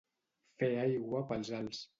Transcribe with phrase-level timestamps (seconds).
[0.63, 1.87] Fer aigua pels alts.